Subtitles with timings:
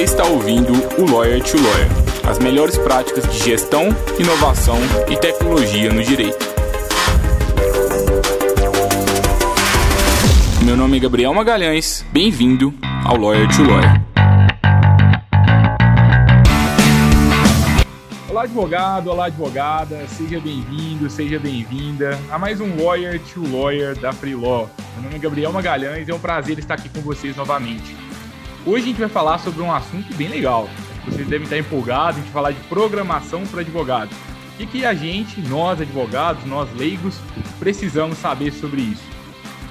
[0.00, 1.88] Você está ouvindo o Lawyer to Lawyer,
[2.26, 4.78] as melhores práticas de gestão, inovação
[5.10, 6.38] e tecnologia no direito.
[10.64, 12.72] Meu nome é Gabriel Magalhães, bem-vindo
[13.04, 14.02] ao Lawyer to Lawyer.
[18.30, 24.14] Olá, advogado, olá, advogada, seja bem-vindo, seja bem-vinda a mais um Lawyer to Lawyer da
[24.14, 24.70] Free Law.
[24.94, 27.94] Meu nome é Gabriel Magalhães é um prazer estar aqui com vocês novamente.
[28.66, 30.68] Hoje a gente vai falar sobre um assunto bem legal.
[31.06, 34.14] Vocês devem estar empolgados, a gente vai falar de programação para advogados.
[34.58, 37.16] O que, a gente, nós advogados, nós leigos,
[37.58, 39.02] precisamos saber sobre isso?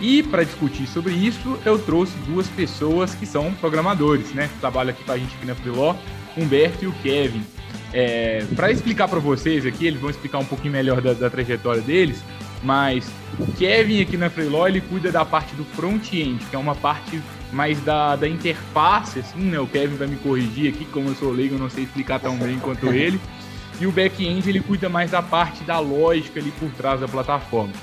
[0.02, 4.50] E para discutir sobre isso, eu trouxe duas pessoas que são programadores, né?
[4.52, 5.96] Que trabalham aqui com a gente aqui na Freeló,
[6.36, 7.44] Humberto e o Kevin.
[7.94, 11.82] É, para explicar para vocês aqui, eles vão explicar um pouquinho melhor da, da trajetória
[11.82, 12.24] deles,
[12.64, 16.76] mas o Kevin aqui na Freeló, ele cuida da parte do front-end, que é uma
[16.76, 17.22] parte
[17.52, 19.60] mais da, da interface, assim, né?
[19.60, 22.38] O Kevin vai me corrigir aqui, como eu sou leigo, eu não sei explicar tão
[22.38, 23.20] bem quanto ele.
[23.80, 27.74] E o back-end, ele cuida mais da parte da lógica ali por trás da plataforma.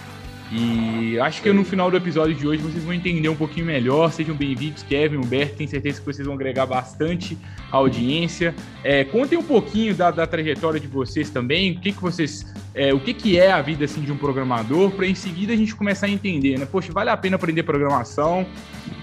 [0.51, 4.13] E acho que no final do episódio de hoje vocês vão entender um pouquinho melhor.
[4.13, 5.57] Sejam bem-vindos, Kevin, Humberto.
[5.57, 7.37] Tenho certeza que vocês vão agregar bastante
[7.71, 8.55] a audiência.
[8.85, 11.73] É, contem um pouquinho da, da, trajetória de vocês também.
[11.73, 12.55] O que, que vocês.
[12.75, 15.57] É, o que, que é a vida assim, de um programador, para em seguida a
[15.57, 16.67] gente começar a entender, né?
[16.67, 18.47] Poxa, vale a pena aprender programação?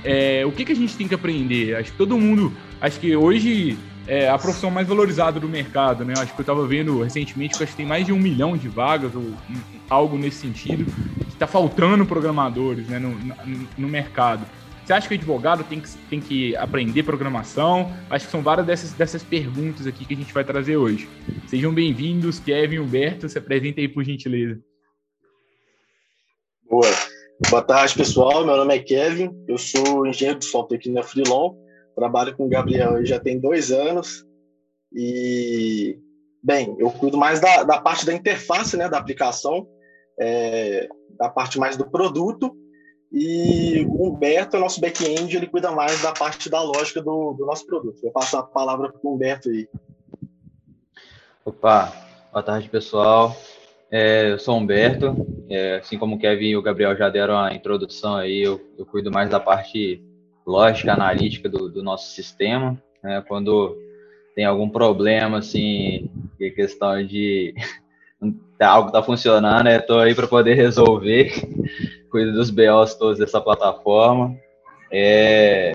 [0.04, 1.76] É, o que, que a gente tem que aprender?
[1.76, 2.54] Acho que todo mundo.
[2.80, 6.14] Acho que hoje é a profissão mais valorizada do mercado, né?
[6.18, 8.70] Acho que eu estava vendo recentemente que acho que tem mais de um milhão de
[8.70, 9.34] vagas ou
[9.90, 10.86] algo nesse sentido
[11.34, 14.46] está faltando programadores né, no, no, no, mercado.
[14.84, 17.92] Você acha que o advogado tem que, tem que aprender programação?
[18.10, 21.08] Acho que são várias dessas, dessas perguntas aqui que a gente vai trazer hoje.
[21.48, 23.30] Sejam bem-vindos, Kevin Humberto.
[23.30, 24.60] Se apresentem aí, por gentileza.
[26.70, 26.88] Boa.
[27.50, 28.46] Boa tarde, pessoal.
[28.46, 29.32] Meu nome é Kevin.
[29.48, 31.56] Eu sou engenheiro de software aqui na Freelon.
[31.96, 34.26] Trabalho com o Gabriel já tem dois anos.
[34.92, 35.98] E,
[36.44, 39.68] bem, eu cuido mais da, da parte da interface né, da aplicação.
[40.20, 40.88] É,
[41.18, 42.56] da parte mais do produto,
[43.12, 47.64] e o Humberto, nosso back-end, ele cuida mais da parte da lógica do, do nosso
[47.68, 48.02] produto.
[48.02, 49.70] Vou passar a palavra para o Humberto aí.
[51.46, 51.94] Opa,
[52.32, 53.38] boa tarde, pessoal.
[53.92, 55.16] É, eu sou Humberto,
[55.48, 58.86] é, assim como o Kevin e o Gabriel já deram a introdução aí, eu, eu
[58.88, 60.02] cuido mais da parte
[60.44, 62.82] lógica, analítica do, do nosso sistema.
[63.04, 63.78] Né, quando
[64.36, 66.10] tem algum problema, assim,
[66.56, 67.54] questão de
[68.64, 71.34] Tá, algo está funcionando, estou aí para poder resolver,
[72.10, 74.38] cuido dos BOs todos dessa plataforma.
[74.90, 75.74] É,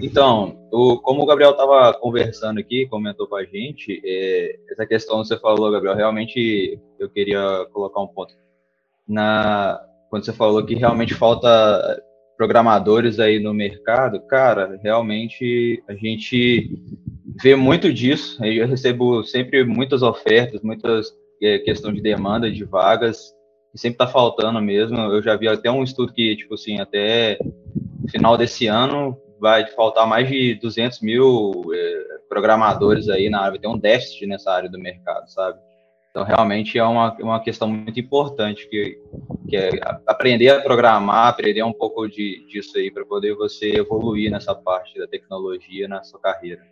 [0.00, 5.20] então, o, como o Gabriel estava conversando aqui, comentou com a gente, é, essa questão
[5.20, 8.32] que você falou, Gabriel, realmente eu queria colocar um ponto.
[9.06, 9.78] Na,
[10.08, 12.02] quando você falou que realmente falta
[12.34, 16.80] programadores aí no mercado, cara, realmente a gente
[17.42, 18.42] vê muito disso.
[18.42, 21.19] Eu recebo sempre muitas ofertas, muitas
[21.64, 23.34] questão de demanda de vagas,
[23.72, 24.96] que sempre está faltando mesmo.
[24.96, 27.38] Eu já vi até um estudo que, tipo assim, até
[28.10, 33.70] final desse ano vai faltar mais de 200 mil é, programadores aí na área, tem
[33.70, 35.58] um déficit nessa área do mercado, sabe?
[36.10, 38.98] Então, realmente é uma, uma questão muito importante, que,
[39.48, 39.70] que é
[40.06, 44.98] aprender a programar, aprender um pouco de, disso aí, para poder você evoluir nessa parte
[44.98, 46.62] da tecnologia na sua carreira.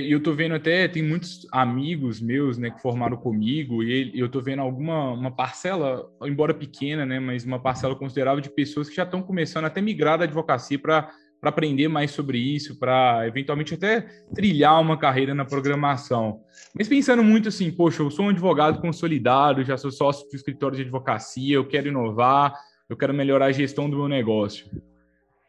[0.00, 4.28] E eu tô vendo até, tem muitos amigos meus, né, que formaram comigo, e eu
[4.28, 8.96] tô vendo alguma uma parcela, embora pequena, né, mas uma parcela considerável de pessoas que
[8.96, 11.10] já estão começando até migrar da advocacia para
[11.40, 14.00] para aprender mais sobre isso, para eventualmente até
[14.34, 16.40] trilhar uma carreira na programação.
[16.74, 20.74] Mas pensando muito assim, poxa, eu sou um advogado consolidado, já sou sócio do escritório
[20.74, 22.54] de advocacia, eu quero inovar,
[22.88, 24.66] eu quero melhorar a gestão do meu negócio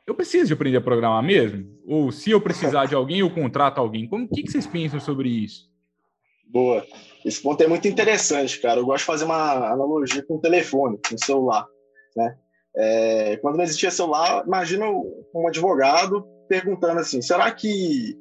[0.08, 1.66] eu preciso de aprender a programar mesmo?
[1.86, 4.08] Ou se eu precisar de alguém, eu contrato alguém?
[4.08, 5.70] Como que, que vocês pensam sobre isso?
[6.48, 6.86] Boa.
[7.24, 8.80] Esse ponto é muito interessante, cara.
[8.80, 11.66] Eu gosto de fazer uma analogia com o telefone, com o celular,
[12.16, 12.38] né?
[12.78, 18.16] É, quando não existia celular, imagina um advogado perguntando assim: será que,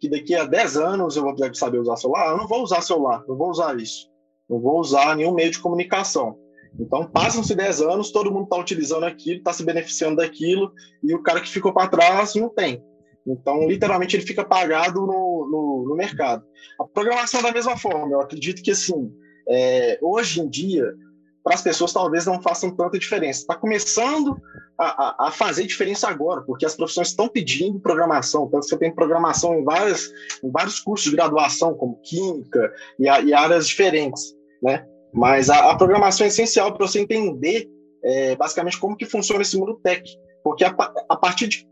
[0.00, 2.30] que daqui a 10 anos eu vou saber usar celular?
[2.30, 4.08] Eu não vou usar celular, não vou usar isso.
[4.48, 6.38] Não vou usar nenhum meio de comunicação.
[6.78, 11.22] Então, passam-se 10 anos, todo mundo está utilizando aquilo, está se beneficiando daquilo, e o
[11.22, 12.82] cara que ficou para trás não tem.
[13.26, 16.44] Então, literalmente, ele fica pagado no, no, no, mercado.
[16.80, 18.12] A programação da mesma forma.
[18.12, 19.12] Eu acredito que, assim,
[19.48, 20.94] é, hoje em dia,
[21.42, 23.40] para as pessoas talvez não façam tanta diferença.
[23.40, 24.40] Está começando
[24.78, 28.46] a, a, a, fazer diferença agora, porque as profissões estão pedindo programação.
[28.46, 30.08] Então, você tem programação em, várias,
[30.42, 34.86] em vários cursos de graduação, como química e, a, e áreas diferentes, né?
[35.12, 37.68] Mas a, a programação é essencial para você entender
[38.04, 40.02] é, basicamente como que funciona esse mundo tech,
[40.44, 40.74] porque a,
[41.08, 41.68] a partir de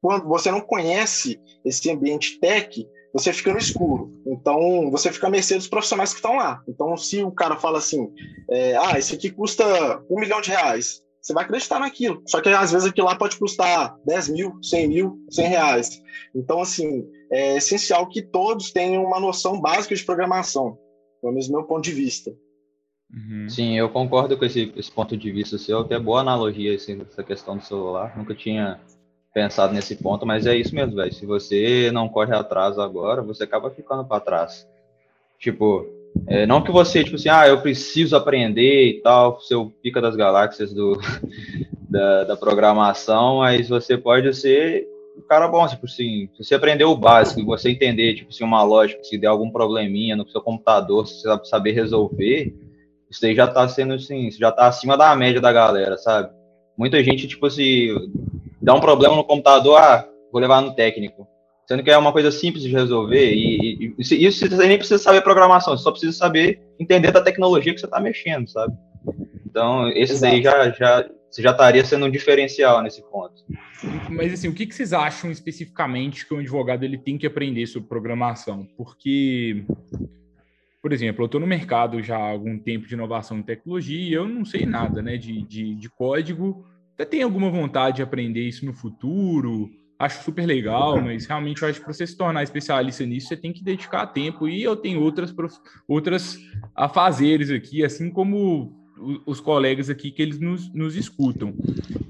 [0.00, 4.12] quando você não conhece esse ambiente tech, você fica no escuro.
[4.26, 6.62] Então, você fica a mercê dos profissionais que estão lá.
[6.68, 8.12] Então, se o cara fala assim,
[8.50, 9.64] é, ah, esse aqui custa
[10.10, 12.22] um milhão de reais, você vai acreditar naquilo.
[12.26, 16.02] Só que às vezes aquilo lá pode custar 10 mil, 100 mil, 100 reais.
[16.34, 20.78] Então, assim, é essencial que todos tenham uma noção básica de programação,
[21.20, 22.32] pelo menos do meu ponto de vista.
[23.12, 23.48] Uhum.
[23.48, 25.80] Sim, eu concordo com esse, esse, ponto de vista seu.
[25.80, 28.16] Até boa analogia assim, essa questão do celular.
[28.16, 28.80] Nunca tinha
[29.32, 31.12] pensado nesse ponto, mas é isso mesmo, velho.
[31.12, 34.66] Se você não corre atrás agora, você acaba ficando para trás.
[35.38, 35.86] Tipo,
[36.26, 40.16] é, não que você, tipo assim, ah, eu preciso aprender e tal, seu pica das
[40.16, 40.98] galáxias do,
[41.88, 46.84] da, da programação, mas você pode ser um cara bom, tipo assim, se você aprender
[46.84, 51.06] o básico você entender, tipo assim, uma lógica, se der algum probleminha no seu computador,
[51.06, 52.54] se você saber resolver,
[53.10, 56.30] isso aí já tá sendo assim, já tá acima da média da galera, sabe?
[56.76, 57.94] Muita gente, tipo assim,
[58.60, 61.26] dá um problema no computador, ah, vou levar no técnico.
[61.66, 65.02] Sendo que é uma coisa simples de resolver, e, e, e isso você nem precisa
[65.02, 68.72] saber programação, você só precisa saber entender da tecnologia que você está mexendo, sabe?
[69.44, 70.32] Então, esse Exato.
[70.32, 73.42] daí já, já, você já estaria sendo um diferencial nesse ponto.
[74.10, 77.66] Mas assim, o que, que vocês acham especificamente que um advogado ele tem que aprender
[77.66, 78.66] sobre programação?
[78.76, 79.64] Porque,
[80.86, 84.12] por exemplo, eu estou no mercado já há algum tempo de inovação em tecnologia e
[84.12, 86.64] eu não sei nada né, de, de, de código.
[86.94, 89.68] Até tenho alguma vontade de aprender isso no futuro,
[89.98, 93.36] acho super legal, mas realmente eu acho que para você se tornar especialista nisso, você
[93.36, 94.46] tem que dedicar tempo.
[94.46, 95.34] E eu tenho outras,
[95.88, 96.38] outras
[96.72, 98.72] afazeres aqui, assim como
[99.26, 101.52] os colegas aqui que eles nos, nos escutam.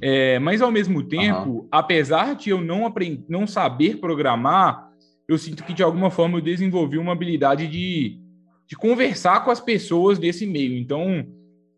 [0.02, 1.68] É, mas ao mesmo tempo, uhum.
[1.72, 4.90] apesar de eu não aprender, não saber programar,
[5.26, 8.25] eu sinto que de alguma forma eu desenvolvi uma habilidade de,
[8.66, 10.76] de conversar com as pessoas desse meio.
[10.76, 11.26] Então,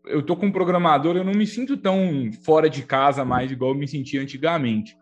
[0.07, 3.73] eu tô com um programador, eu não me sinto tão fora de casa mais igual
[3.73, 4.97] eu me sentia antigamente.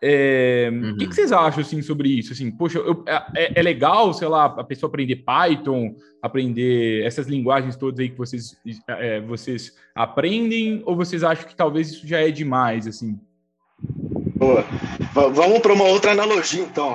[0.00, 0.92] É, uhum.
[0.92, 2.32] O que, que, vocês acham assim, sobre isso?
[2.32, 7.26] Assim, poxa, eu, é, é, é, legal, sei lá, a pessoa aprender Python, aprender essas
[7.26, 8.56] linguagens todas aí que vocês,
[8.88, 13.18] é, vocês aprendem, ou vocês acham que talvez isso já é demais, assim?
[14.36, 14.64] Boa.
[15.32, 16.94] Vamos para uma outra analogia, então.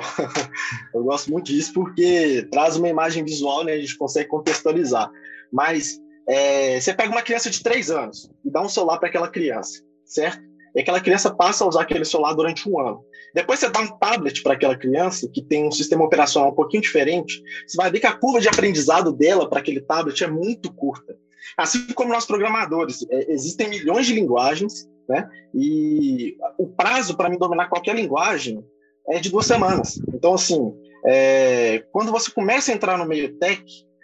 [0.94, 3.72] Eu gosto muito disso porque traz uma imagem visual, né?
[3.72, 5.10] A gente consegue contextualizar.
[5.52, 9.28] Mas é, você pega uma criança de três anos e dá um celular para aquela
[9.28, 10.42] criança, certo?
[10.74, 13.04] e aquela criança passa a usar aquele celular durante um ano.
[13.32, 16.82] Depois você dá um tablet para aquela criança, que tem um sistema operacional um pouquinho
[16.82, 20.72] diferente, você vai ver que a curva de aprendizado dela para aquele tablet é muito
[20.72, 21.16] curta.
[21.56, 25.28] Assim como nós programadores, é, existem milhões de linguagens, né?
[25.54, 28.64] E o prazo para me dominar qualquer linguagem
[29.08, 30.00] é de duas semanas.
[30.12, 30.74] Então, assim,
[31.06, 33.62] é, quando você começa a entrar no meio tech,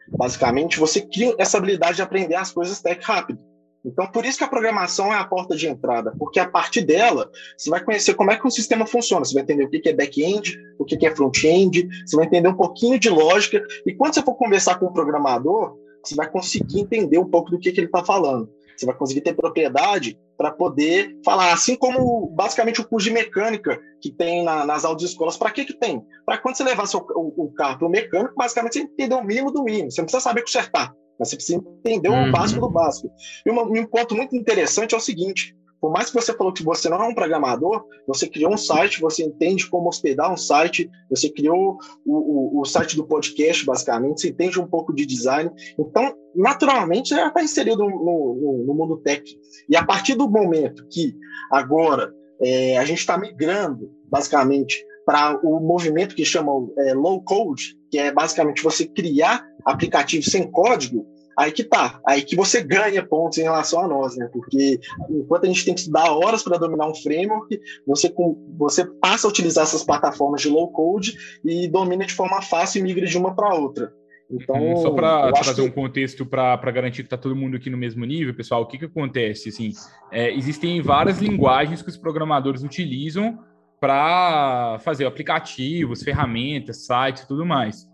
[0.08, 3.40] basicamente, você cria essa habilidade de aprender as coisas tech rápido.
[3.84, 7.30] Então, por isso que a programação é a porta de entrada, porque a partir dela,
[7.56, 9.92] você vai conhecer como é que o sistema funciona, você vai entender o que é
[9.94, 14.22] back-end, o que é front-end, você vai entender um pouquinho de lógica, e quando você
[14.22, 17.86] for conversar com o programador, você vai conseguir entender um pouco do que, que ele
[17.86, 18.50] está falando.
[18.80, 23.78] Você vai conseguir ter propriedade para poder falar, assim como basicamente o curso de mecânica
[24.00, 26.02] que tem na, nas autoescolas, para que que tem?
[26.24, 29.22] Para quando você levar seu, o, o carro para o mecânico, basicamente você entender o
[29.22, 32.30] mínimo do mínimo, você não precisa saber consertar mas você precisa entender uhum.
[32.30, 33.12] o básico do básico.
[33.44, 36.62] E uma, um ponto muito interessante é o seguinte: por mais que você falou que
[36.62, 40.90] você não é um programador, você criou um site, você entende como hospedar um site,
[41.08, 45.50] você criou o, o, o site do podcast, basicamente, você entende um pouco de design.
[45.78, 49.24] Então, naturalmente, já está inserido no, no, no, mundo tech.
[49.68, 51.16] E a partir do momento que
[51.50, 57.74] agora é, a gente está migrando, basicamente, para o movimento que chamam é, low code,
[57.90, 61.06] que é basicamente você criar aplicativos sem código,
[61.40, 64.28] aí que tá, aí que você ganha pontos em relação a nós, né?
[64.30, 64.78] Porque
[65.08, 68.12] enquanto a gente tem que estudar horas para dominar um framework, você,
[68.58, 72.82] você passa a utilizar essas plataformas de low code e domina de forma fácil e
[72.82, 73.90] migra de uma para outra.
[74.30, 75.68] Então, hum, Só para trazer que...
[75.68, 78.78] um contexto para garantir que está todo mundo aqui no mesmo nível, pessoal, o que,
[78.78, 79.48] que acontece?
[79.48, 79.72] Assim,
[80.12, 83.38] é, existem várias linguagens que os programadores utilizam
[83.80, 87.89] para fazer aplicativos, ferramentas, sites e tudo mais.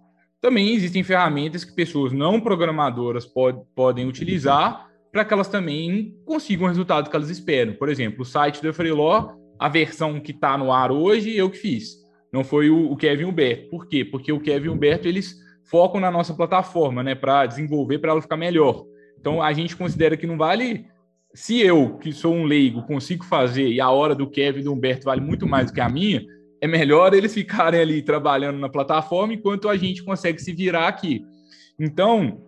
[0.46, 6.66] Também existem ferramentas que pessoas não programadoras pod podem utilizar para que elas também consigam
[6.66, 7.72] o resultado que elas esperam.
[7.72, 11.58] Por exemplo, o site do Freeló, a versão que está no ar hoje, eu que
[11.58, 11.96] fiz.
[12.32, 13.70] Não foi o, o Kevin Humberto.
[13.70, 14.04] Por quê?
[14.04, 15.34] Porque o Kevin Humberto, eles
[15.64, 18.84] focam na nossa plataforma, né, para desenvolver, para ela ficar melhor.
[19.18, 20.86] Então, a gente considera que não vale
[21.34, 24.72] se eu, que sou um leigo, consigo fazer e a hora do Kevin e do
[24.72, 26.24] Humberto vale muito mais do que a minha,
[26.60, 31.24] é melhor eles ficarem ali trabalhando na plataforma enquanto a gente consegue se virar aqui.
[31.78, 32.40] Então,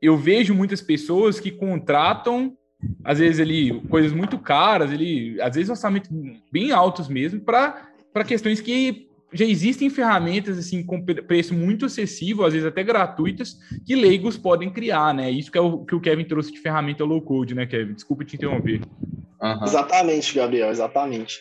[0.00, 2.56] eu vejo muitas pessoas que contratam,
[3.04, 6.10] às vezes ali, coisas muito caras, ali, às vezes orçamentos
[6.52, 12.44] bem altos mesmo, para para questões que já existem ferramentas assim com preço muito acessível,
[12.44, 15.30] às vezes até gratuitas, que leigos podem criar, né?
[15.30, 17.92] Isso que é o que o Kevin trouxe de ferramenta low code, né, Kevin?
[17.92, 18.80] Desculpa te interromper.
[19.40, 19.64] Uhum.
[19.64, 21.38] Exatamente, Gabriel, exatamente.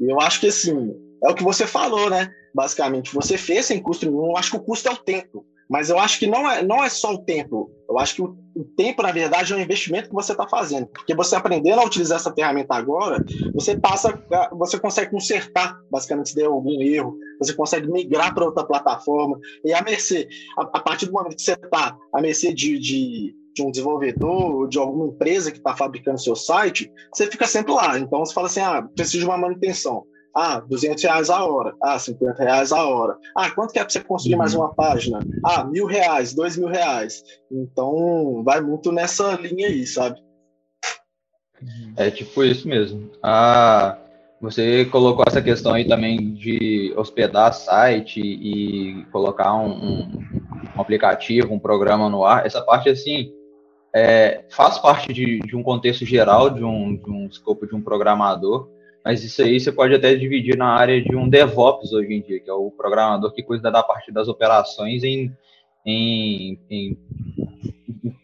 [0.00, 2.30] E eu acho que assim, é o que você falou, né?
[2.54, 5.44] Basicamente, você fez sem custo nenhum, eu acho que o custo é o tempo.
[5.70, 7.70] Mas eu acho que não é, não é só o tempo.
[7.88, 10.88] Eu acho que o, o tempo, na verdade, é um investimento que você está fazendo.
[10.88, 16.34] Porque você aprendendo a utilizar essa ferramenta agora, você passa, você consegue consertar, basicamente, se
[16.34, 19.38] der algum erro, você consegue migrar para outra plataforma.
[19.64, 20.28] E a mercê,
[20.58, 24.68] a, a, partir do momento que você está à mercê de, de, de um desenvolvedor,
[24.68, 27.98] de alguma empresa que está fabricando seu site, você fica sempre lá.
[27.98, 30.04] Então você fala assim: ah, preciso de uma manutenção.
[30.34, 31.74] Ah, 200 reais a hora.
[31.82, 33.16] Ah, 50 reais a hora.
[33.36, 34.60] Ah, quanto que é para você construir mais uhum.
[34.60, 35.20] uma página?
[35.44, 37.22] Ah, mil reais, dois mil reais.
[37.50, 40.20] Então, vai muito nessa linha aí, sabe?
[41.96, 43.10] É tipo isso mesmo.
[43.22, 43.98] Ah,
[44.40, 50.24] você colocou essa questão aí também de hospedar site e colocar um, um,
[50.76, 52.46] um aplicativo, um programa no ar.
[52.46, 53.32] Essa parte, assim,
[53.94, 57.82] é, faz parte de, de, um contexto geral, de um, de um escopo de um
[57.82, 58.68] programador
[59.04, 62.40] mas isso aí você pode até dividir na área de um DevOps hoje em dia,
[62.40, 65.34] que é o programador que cuida da parte das operações em,
[65.86, 66.98] em, em,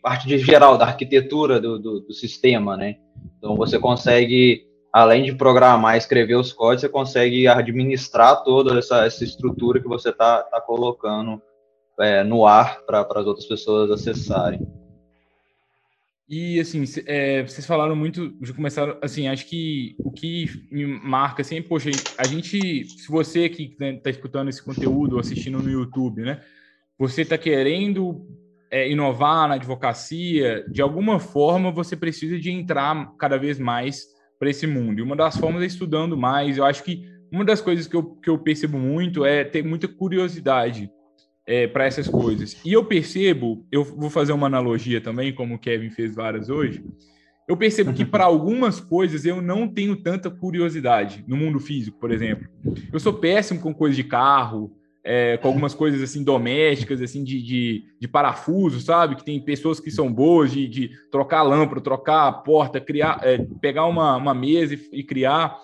[0.03, 2.97] parte de geral, da arquitetura do, do, do, sistema, né?
[3.39, 9.25] Então você consegue, além de programar, escrever os códigos, você consegue administrar toda essa, essa
[9.25, 11.41] estrutura que você está tá colocando
[11.99, 14.61] é, no ar para as outras pessoas acessarem.
[16.29, 21.43] E, assim, é, vocês falaram muito, de começar assim, acho que o que me marca,
[21.43, 26.23] assim, poxa, a gente, se você que está né, escutando esse conteúdo, assistindo no YouTube,
[26.23, 26.41] né,
[26.99, 28.27] você está querendo
[28.73, 34.05] é, inovar na advocacia, de alguma forma você precisa de entrar cada vez mais
[34.37, 34.99] para esse mundo.
[34.99, 36.59] E uma das formas é estudando mais.
[36.59, 39.87] Eu acho que uma das coisas que eu, que eu percebo muito é ter muita
[39.87, 40.91] curiosidade
[41.47, 42.57] é, para essas coisas.
[42.65, 46.85] E eu percebo, eu vou fazer uma analogia também, como o Kevin fez várias hoje.
[47.47, 52.11] Eu percebo que para algumas coisas eu não tenho tanta curiosidade no mundo físico, por
[52.11, 52.49] exemplo.
[52.93, 57.41] Eu sou péssimo com coisas de carro, é, com algumas coisas assim domésticas, assim de,
[57.41, 59.15] de, de, parafuso, sabe?
[59.15, 63.39] Que tem pessoas que são boas de, de trocar lâmpada, trocar a porta, criar, é,
[63.61, 65.57] pegar uma, uma mesa e, e criar.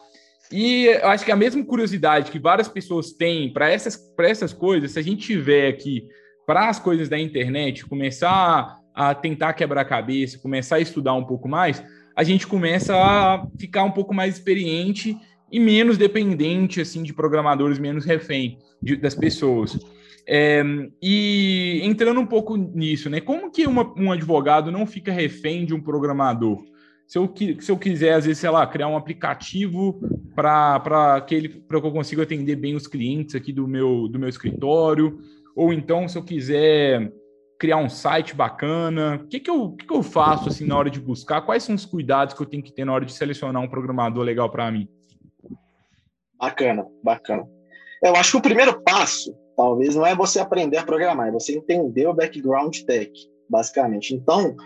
[0.52, 4.90] E eu acho que a mesma curiosidade que várias pessoas têm para essas, essas coisas,
[4.90, 6.06] se a gente tiver aqui
[6.46, 11.24] para as coisas da internet, começar a tentar quebrar a cabeça, começar a estudar um
[11.24, 11.82] pouco mais,
[12.14, 15.16] a gente começa a ficar um pouco mais experiente
[15.50, 19.78] e menos dependente assim de programadores, menos refém de, das pessoas.
[20.28, 20.62] É,
[21.02, 23.20] e entrando um pouco nisso, né?
[23.20, 26.62] Como que uma, um advogado não fica refém de um programador?
[27.06, 30.00] Se eu, se eu quiser, às vezes, sei lá, criar um aplicativo
[30.34, 35.18] para que, que eu consiga atender bem os clientes aqui do meu, do meu escritório,
[35.54, 37.12] ou então se eu quiser
[37.58, 40.90] criar um site bacana, o que, que, eu, que, que eu faço assim na hora
[40.90, 41.42] de buscar?
[41.42, 44.24] Quais são os cuidados que eu tenho que ter na hora de selecionar um programador
[44.24, 44.88] legal para mim?
[46.36, 47.44] Bacana, bacana.
[48.02, 51.56] Eu acho que o primeiro passo, talvez, não é você aprender a programar, é você
[51.56, 53.12] entender o background tech,
[53.48, 54.12] basicamente.
[54.12, 54.56] Então,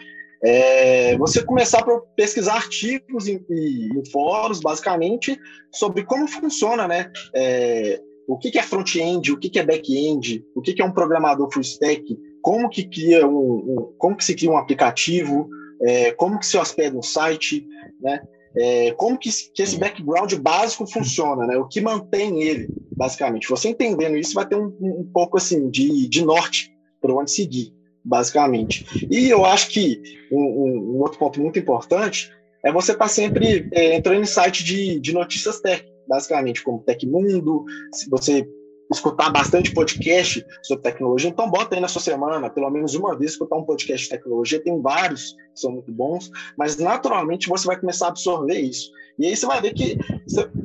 [0.42, 5.38] é, você começar a pesquisar artigos em, em, fóruns, basicamente,
[5.72, 7.10] sobre como funciona, né?
[7.34, 10.84] É, o que, que é front-end, o que, que é back-end, o que, que é
[10.84, 12.02] um programador full stack,
[12.42, 15.48] como que cria um, um como que se cria um aplicativo,
[15.82, 17.66] é, como que se hospeda um site,
[18.00, 18.20] né?
[18.58, 21.58] É, como que, que, esse background básico funciona, né?
[21.58, 23.48] O que mantém ele, basicamente.
[23.50, 27.75] Você entendendo isso vai ter um, um pouco assim de, de norte para onde seguir
[28.06, 28.86] basicamente.
[29.10, 32.32] E eu acho que um, um, outro ponto muito importante
[32.64, 36.82] é você estar tá sempre é, entrando em site de, de notícias tech, basicamente, como
[36.82, 38.48] Tecmundo, se você
[38.90, 43.32] escutar bastante podcast sobre tecnologia, então bota aí na sua semana, pelo menos uma vez,
[43.32, 47.78] escutar um podcast de tecnologia, tem vários que são muito bons, mas naturalmente você vai
[47.78, 48.90] começar a absorver isso.
[49.18, 49.98] E aí você vai ver que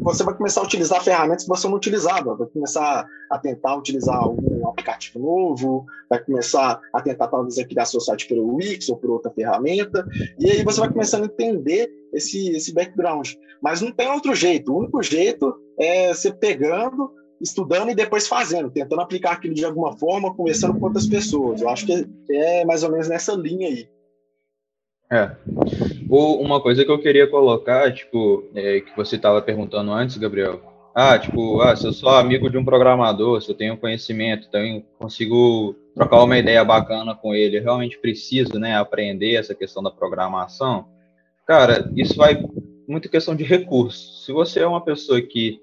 [0.02, 4.18] você vai começar a utilizar ferramentas que você não utilizava, vai começar a tentar utilizar
[4.18, 9.10] algum aplicativo novo, vai começar a tentar talvez criar seu site pelo Wix ou por
[9.10, 10.06] outra ferramenta,
[10.38, 13.30] e aí você vai começando a entender esse, esse background.
[13.62, 17.10] Mas não tem outro jeito, o único jeito é você pegando,
[17.42, 21.62] estudando e depois fazendo, tentando aplicar aquilo de alguma forma, conversando com outras pessoas.
[21.62, 23.90] Eu acho que é mais ou menos nessa linha aí.
[25.12, 25.36] É.
[26.10, 30.62] Ou uma coisa que eu queria colocar, tipo, é, que você estava perguntando antes, Gabriel.
[30.96, 34.84] Ah, tipo, ah, se eu sou amigo de um programador, se eu tenho conhecimento, tenho,
[35.00, 39.92] consigo trocar uma ideia bacana com ele, eu realmente preciso, né, aprender essa questão da
[39.92, 40.88] programação.
[41.46, 42.42] Cara, isso vai
[42.88, 44.26] muito questão de recursos.
[44.26, 45.62] Se você é uma pessoa que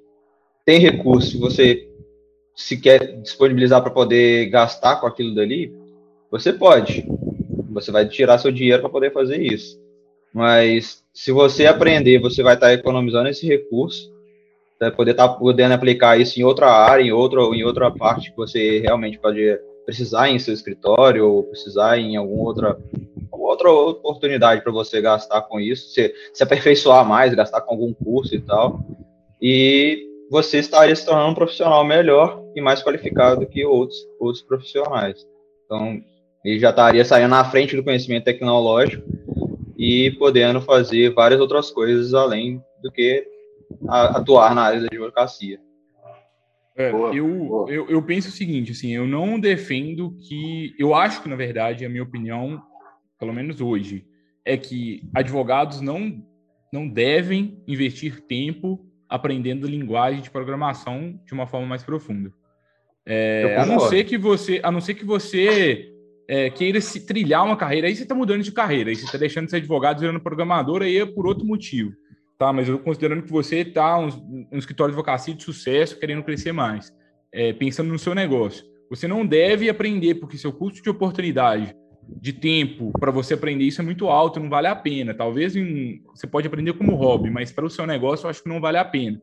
[0.68, 1.88] tem recurso, você
[2.54, 5.75] se quer disponibilizar para poder gastar com aquilo dali,
[6.30, 7.06] você pode.
[7.70, 9.80] Você vai tirar seu dinheiro para poder fazer isso.
[10.30, 14.12] Mas se você aprender, você vai estar tá economizando esse recurso,
[14.78, 18.30] vai poder estar tá podendo aplicar isso em outra área, em outra, em outra parte
[18.30, 22.78] que você realmente pode precisar em seu escritório ou precisar em alguma outra
[23.32, 28.34] outra oportunidade para você gastar com isso, se, se aperfeiçoar mais, gastar com algum curso
[28.34, 28.84] e tal.
[29.40, 35.26] E você estaria se tornando um profissional melhor e mais qualificado que outros, outros profissionais.
[35.64, 36.02] Então,
[36.44, 39.04] ele já estaria saindo na frente do conhecimento tecnológico
[39.76, 43.26] e podendo fazer várias outras coisas além do que
[43.87, 45.61] atuar na área da advocacia.
[46.76, 50.73] É, eu, eu, eu penso o seguinte, assim, eu não defendo que.
[50.78, 52.62] Eu acho que, na verdade, a minha opinião,
[53.18, 54.06] pelo menos hoje,
[54.44, 56.25] é que advogados não,
[56.73, 62.33] não devem investir tempo aprendendo linguagem de programação de uma forma mais profunda.
[63.07, 65.91] É, a não ser que você, a não ser que você
[66.29, 69.17] é, queira se trilhar uma carreira, aí você está mudando de carreira, aí você está
[69.17, 71.93] deixando de ser advogado, virando programador, aí é por outro motivo,
[72.38, 72.53] tá?
[72.53, 76.53] Mas eu considerando que você está um, um escritório de advocacia de sucesso, querendo crescer
[76.53, 76.93] mais,
[77.33, 81.75] é, pensando no seu negócio, você não deve aprender porque seu custo de oportunidade
[82.09, 85.12] de tempo para você aprender isso é muito alto, não vale a pena.
[85.12, 88.49] Talvez em, você pode aprender como hobby, mas para o seu negócio eu acho que
[88.49, 89.21] não vale a pena.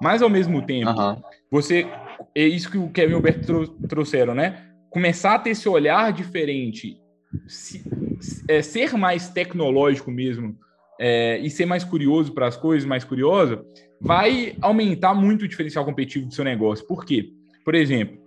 [0.00, 1.22] Mas ao mesmo tempo, uhum.
[1.50, 1.86] você
[2.34, 4.68] é isso que o Kevin e o Alberto trouxeram, né?
[4.90, 6.98] Começar a ter esse olhar diferente,
[7.46, 7.84] se,
[8.48, 10.56] é, ser mais tecnológico mesmo
[11.00, 13.64] é, e ser mais curioso para as coisas, mais curioso,
[14.00, 16.86] vai aumentar muito o diferencial competitivo do seu negócio.
[16.86, 17.30] Por quê?
[17.64, 18.18] Por exemplo,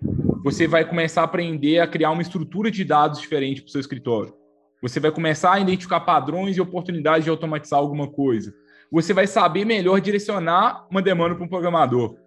[0.46, 3.82] você vai começar a aprender a criar uma estrutura de dados diferente para o seu
[3.82, 4.32] escritório.
[4.80, 8.54] Você vai começar a identificar padrões e oportunidades de automatizar alguma coisa.
[8.92, 12.18] Você vai saber melhor direcionar uma demanda para um programador.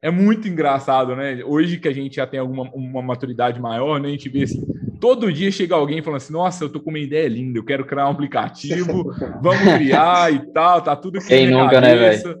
[0.00, 1.42] É muito engraçado, né?
[1.44, 4.06] Hoje que a gente já tem alguma uma maturidade maior, né?
[4.06, 4.64] A gente vê assim,
[5.00, 7.84] todo dia chega alguém falando assim: Nossa, eu tô com uma ideia linda, eu quero
[7.84, 12.38] criar um aplicativo, vamos criar e tal, tá tudo aqui Quem nunca, né, velho?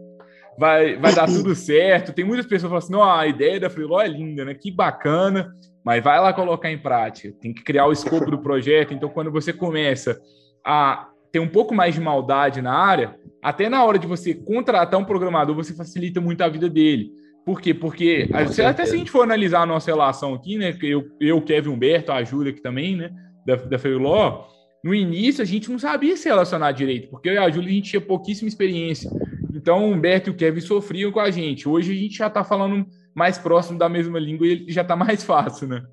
[0.58, 2.12] Vai, vai dar tudo certo.
[2.12, 4.54] Tem muitas pessoas que falam assim: não, a ideia da Freeló é linda, né?
[4.54, 5.52] Que bacana,
[5.84, 7.34] mas vai lá colocar em prática.
[7.40, 8.94] Tem que criar o escopo do projeto.
[8.94, 10.18] Então, quando você começa
[10.64, 14.98] a ter um pouco mais de maldade na área, até na hora de você contratar
[14.98, 17.10] um programador, você facilita muito a vida dele.
[17.44, 17.74] Por quê?
[17.74, 20.74] Porque até se a gente for analisar a nossa relação aqui, né?
[20.82, 23.10] Eu, eu Kevin Humberto, a Júlia aqui também, né?
[23.46, 24.46] Da, da Freeló,
[24.82, 27.72] no início a gente não sabia se relacionar direito, porque eu e a Júlia a
[27.72, 29.10] gente tinha pouquíssima experiência.
[29.54, 31.68] Então, o Humberto e o Kevin sofriam com a gente.
[31.68, 35.22] Hoje a gente já está falando mais próximo da mesma língua e já está mais
[35.24, 35.84] fácil, né?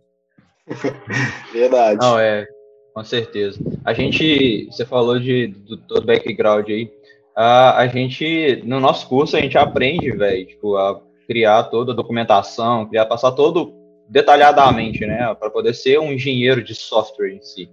[1.54, 2.00] Verdade.
[2.02, 2.47] Não, é,
[2.91, 3.60] com certeza.
[3.86, 6.91] A gente, você falou de, do todo background aí.
[7.36, 11.95] A, a gente, no nosso curso, a gente aprende, velho, tipo, a criar toda a
[11.95, 13.74] documentação, criar, passar todo
[14.10, 17.69] detalhadamente, né, para poder ser um engenheiro de software em si.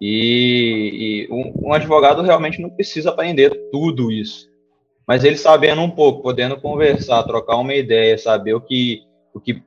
[0.00, 4.51] E, e um, um, advogado realmente não precisa aprender tudo isso
[5.06, 9.02] mas ele sabendo um pouco, podendo conversar, trocar uma ideia, saber o que,
[9.34, 9.62] o que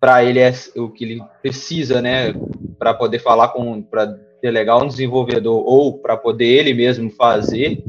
[0.00, 2.32] para ele é o que ele precisa, né,
[2.78, 7.82] para poder falar com, para delegar um desenvolvedor ou para poder ele mesmo fazer,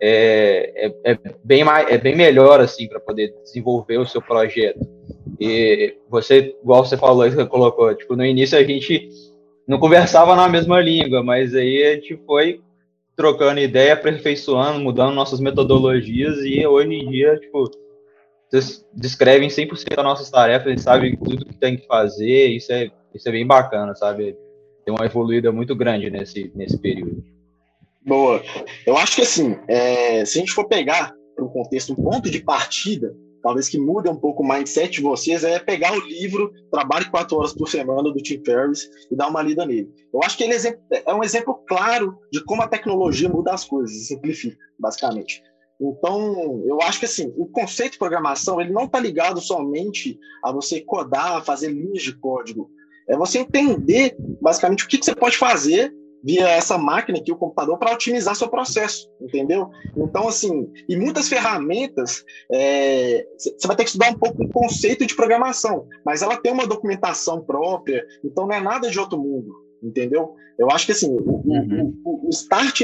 [0.00, 4.80] é, é, é, bem mais, é bem melhor assim para poder desenvolver o seu projeto.
[5.38, 9.08] E você, igual você falou, você colocou, tipo, no início a gente
[9.66, 12.60] não conversava na mesma língua, mas aí a gente foi
[13.18, 17.68] trocando ideia, aperfeiçoando, mudando nossas metodologias e hoje em dia, tipo,
[18.48, 22.88] vocês descrevem 100% das nossas tarefas e sabem tudo que tem que fazer, isso é,
[23.12, 24.36] isso é bem bacana, sabe?
[24.84, 27.24] Tem uma evoluída muito grande nesse, nesse período.
[28.06, 28.40] Boa.
[28.86, 32.30] Eu acho que, assim, é, se a gente for pegar para um contexto, um ponto
[32.30, 36.52] de partida, talvez que mude um pouco o mindset de vocês, é pegar o livro
[36.70, 39.88] Trabalhe Quatro Horas por Semana, do Tim Ferriss, e dar uma lida nele.
[40.12, 40.54] Eu acho que ele
[41.06, 45.42] é um exemplo claro de como a tecnologia muda as coisas, simplifica, basicamente.
[45.80, 50.50] Então, eu acho que assim, o conceito de programação, ele não está ligado somente a
[50.50, 52.68] você codar, fazer linhas de código.
[53.08, 57.36] É você entender, basicamente, o que, que você pode fazer via essa máquina aqui, o
[57.36, 59.70] computador, para otimizar seu processo, entendeu?
[59.96, 65.06] Então, assim, e muitas ferramentas, é, você vai ter que estudar um pouco o conceito
[65.06, 69.52] de programação, mas ela tem uma documentação própria, então não é nada de outro mundo,
[69.82, 70.34] entendeu?
[70.58, 72.00] Eu acho que, assim, o, uhum.
[72.04, 72.82] o, o start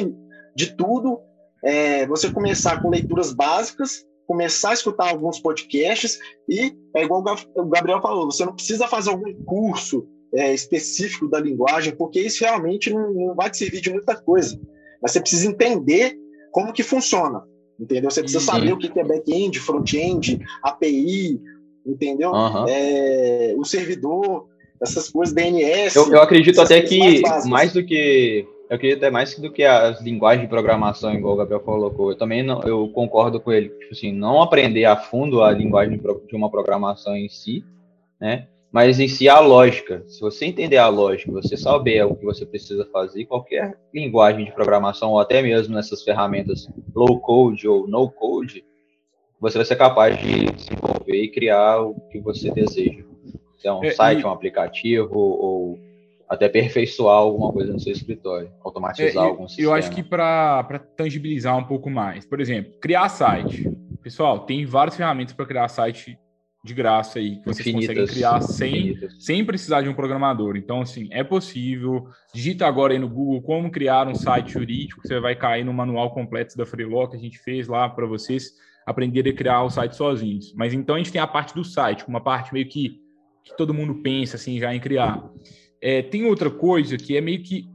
[0.55, 1.21] de tudo
[1.65, 6.19] é você começar com leituras básicas, começar a escutar alguns podcasts
[6.49, 7.23] e, é igual
[7.57, 12.45] o Gabriel falou, você não precisa fazer algum curso, é, específico da linguagem, porque isso
[12.45, 14.61] realmente não, não, vai te servir de muita coisa.
[15.01, 16.17] Mas você precisa entender
[16.51, 17.43] como que funciona,
[17.79, 18.11] entendeu?
[18.11, 21.41] Você precisa saber o que é back-end, front-end, API,
[21.87, 22.31] entendeu?
[22.33, 22.67] Uhum.
[22.69, 24.47] É, o servidor,
[24.81, 25.97] essas coisas, DNS.
[25.97, 28.47] Eu, eu acredito até que mais, mais, do que.
[28.69, 32.11] Eu acredito até mais do que as linguagens de programação, igual o Gabriel colocou.
[32.11, 33.69] Eu também não, eu concordo com ele.
[33.69, 37.65] Tipo assim, não aprender a fundo a linguagem de uma programação em si,
[38.21, 38.49] né?
[38.75, 40.03] Mas em si a lógica.
[40.09, 44.51] Se você entender a lógica, você saber o que você precisa fazer, qualquer linguagem de
[44.51, 48.65] programação, ou até mesmo nessas ferramentas low code ou no code,
[49.41, 53.05] você vai ser capaz de desenvolver e criar o que você deseja.
[53.59, 54.25] Se é um é, site, e...
[54.25, 55.79] um aplicativo, ou
[56.29, 59.69] até aperfeiçoar alguma coisa no seu escritório, automatizar é, algum sistema.
[59.69, 63.71] Eu acho que para tangibilizar um pouco mais, por exemplo, criar site.
[64.03, 66.19] Pessoal, tem várias ferramentas para criar site
[66.65, 70.57] de graça aí, que vocês infinitas, conseguem criar sem, sem precisar de um programador.
[70.57, 72.09] Então, assim, é possível.
[72.33, 76.15] Digita agora aí no Google como criar um site jurídico, você vai cair no manual
[76.15, 78.53] completo da Freeló que a gente fez lá para vocês
[78.87, 80.55] aprenderem a criar o site sozinhos.
[80.55, 82.99] Mas então a gente tem a parte do site, uma parte meio que,
[83.45, 85.23] que todo mundo pensa assim já em criar.
[85.83, 87.69] É, tem outra coisa que é meio que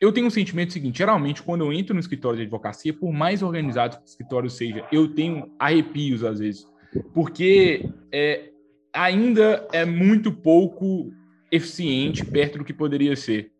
[0.00, 3.42] eu tenho um sentimento seguinte: geralmente, quando eu entro no escritório de advocacia, por mais
[3.42, 6.66] organizado que o escritório seja, eu tenho arrepios às vezes
[7.12, 8.50] porque é,
[8.92, 11.12] ainda é muito pouco
[11.50, 13.50] eficiente perto do que poderia ser.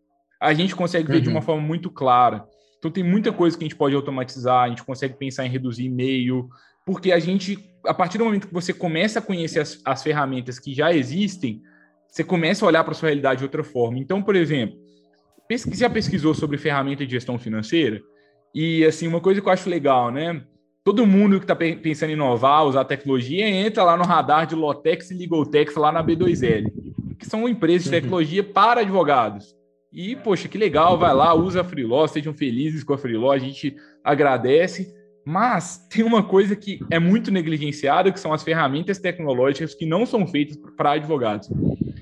[0.41, 1.23] A gente consegue ver uhum.
[1.23, 2.47] de uma forma muito clara.
[2.79, 5.87] Então tem muita coisa que a gente pode automatizar, a gente consegue pensar em reduzir
[5.87, 6.49] e-mail,
[6.87, 10.59] porque a gente, a partir do momento que você começa a conhecer as, as ferramentas
[10.59, 11.61] que já existem,
[12.09, 13.99] você começa a olhar para a sua realidade de outra forma.
[13.99, 14.79] Então, por exemplo,
[15.51, 18.01] você já pesquisou sobre ferramenta de gestão financeira?
[18.55, 20.43] E assim, uma coisa que eu acho legal, né?
[20.89, 25.11] Todo mundo que está pensando em inovar, usar tecnologia, entra lá no radar de Lotex
[25.11, 26.73] e Legaltex lá na B2L,
[27.19, 28.01] que são empresas de uhum.
[28.01, 29.55] tecnologia para advogados.
[29.93, 33.39] E, poxa, que legal, vai lá, usa a Freeló, sejam felizes com a Freeló, a
[33.39, 34.91] gente agradece.
[35.27, 40.07] Mas tem uma coisa que é muito negligenciada, que são as ferramentas tecnológicas que não
[40.07, 41.51] são feitas para advogados.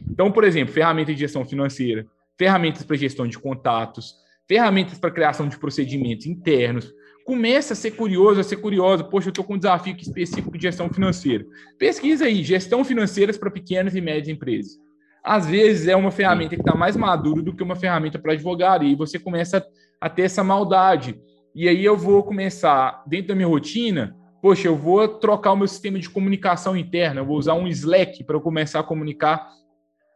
[0.08, 2.06] Então, por exemplo, ferramenta de gestão financeira,
[2.38, 4.14] ferramentas para gestão de contatos,
[4.46, 6.94] ferramentas para criação de procedimentos internos,
[7.26, 9.02] Começa a ser curioso, a ser curioso.
[9.04, 11.44] Poxa, eu estou com um desafio específico de gestão financeira.
[11.76, 14.78] Pesquisa aí, gestão financeiras para pequenas e médias empresas.
[15.24, 18.84] Às vezes é uma ferramenta que está mais madura do que uma ferramenta para advogado,
[18.84, 19.66] e você começa
[20.00, 21.20] a ter essa maldade.
[21.52, 25.66] E aí eu vou começar, dentro da minha rotina, poxa, eu vou trocar o meu
[25.66, 29.48] sistema de comunicação interna, eu vou usar um Slack para começar a comunicar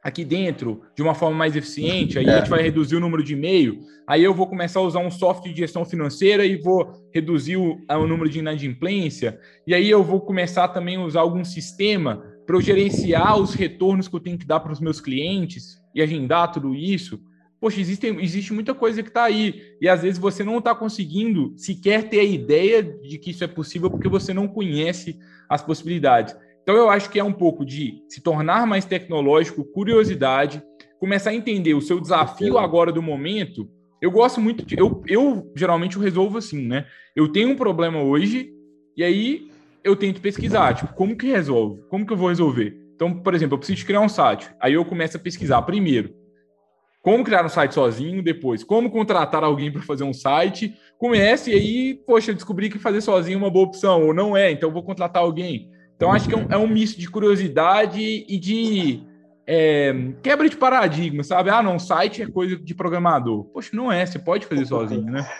[0.02, 2.30] aqui dentro de uma forma mais eficiente, aí é.
[2.30, 5.10] a gente vai reduzir o número de e-mail, aí eu vou começar a usar um
[5.10, 10.02] software de gestão financeira e vou reduzir o, o número de inadimplência, e aí eu
[10.02, 14.38] vou começar também a usar algum sistema para eu gerenciar os retornos que eu tenho
[14.38, 17.20] que dar para os meus clientes e agendar tudo isso.
[17.60, 21.52] Poxa, existe, existe muita coisa que está aí, e às vezes você não está conseguindo
[21.56, 26.34] sequer ter a ideia de que isso é possível porque você não conhece as possibilidades.
[26.70, 30.62] Então, eu acho que é um pouco de se tornar mais tecnológico, curiosidade,
[31.00, 33.68] começar a entender o seu desafio agora do momento.
[34.00, 34.78] Eu gosto muito de.
[34.78, 36.86] Eu, eu geralmente eu resolvo assim, né?
[37.16, 38.52] Eu tenho um problema hoje,
[38.96, 39.50] e aí
[39.82, 41.82] eu tento pesquisar, tipo, como que resolve?
[41.88, 42.80] Como que eu vou resolver?
[42.94, 44.48] Então, por exemplo, eu preciso criar um site.
[44.60, 46.14] Aí eu começo a pesquisar primeiro
[47.02, 50.74] como criar um site sozinho, depois como contratar alguém para fazer um site.
[50.98, 54.36] Comece e aí, poxa, eu descobri que fazer sozinho é uma boa opção, ou não
[54.36, 55.68] é, então eu vou contratar alguém.
[56.00, 59.02] Então, acho que é um, é um misto de curiosidade e de
[59.46, 61.50] é, quebra de paradigma, sabe?
[61.50, 63.44] Ah, não, site é coisa de programador.
[63.52, 65.28] Poxa, não é, você pode fazer sozinho, né?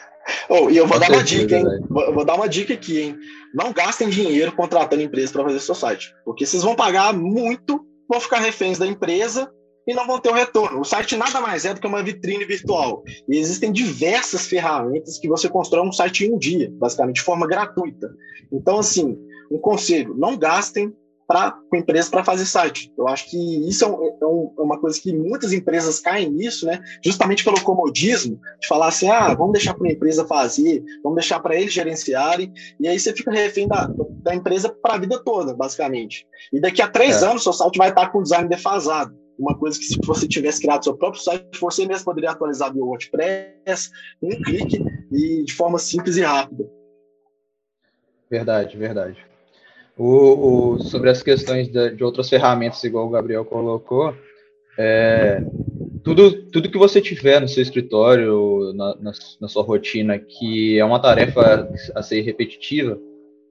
[0.51, 1.87] Oh, e eu vou Com dar certeza, uma dica, hein?
[1.89, 3.17] Vou, vou, dar uma dica aqui, hein?
[3.55, 8.21] Não gastem dinheiro contratando empresa para fazer seu site, porque vocês vão pagar muito, vão
[8.21, 9.51] ficar reféns da empresa
[9.89, 10.83] e não vão ter o retorno.
[10.83, 13.03] O site nada mais é do que uma vitrine virtual.
[13.29, 17.47] E existem diversas ferramentas que você constrói um site em um dia, basicamente, de forma
[17.47, 18.09] gratuita.
[18.53, 19.19] Então, assim,
[19.51, 20.95] um conselho: não gastem
[21.31, 22.93] pra, com empresas para fazer site.
[22.99, 26.29] Eu acho que isso é, um, é, um, é, uma coisa que muitas empresas caem
[26.29, 26.81] nisso, né?
[27.05, 31.39] Justamente pelo comodismo, de falar assim: ah, vamos deixar para a empresa fazer, vamos deixar
[31.39, 33.89] para eles gerenciarem, e aí você fica refém da,
[34.25, 36.27] da empresa para a vida toda, basicamente.
[36.53, 37.27] E daqui a três é.
[37.27, 39.15] anos, seu site vai estar com o design defasado.
[39.39, 42.85] Uma coisa que, se você tivesse criado seu próprio site, você mesmo poderia atualizar via
[42.85, 43.89] WordPress,
[44.21, 46.69] um clique e de forma simples e rápida.
[48.29, 49.30] Verdade, verdade.
[50.03, 54.15] O, o, sobre as questões de, de, outras ferramentas, igual o Gabriel colocou,
[54.79, 55.43] é,
[56.03, 60.85] tudo, tudo que você tiver no seu escritório, na, na, na, sua rotina, que é
[60.87, 62.99] uma tarefa a ser repetitiva,